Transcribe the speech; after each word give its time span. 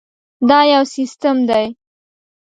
دا 0.49 0.59
یو 0.73 0.83
سیسټم 0.95 1.35
دی. 1.49 1.65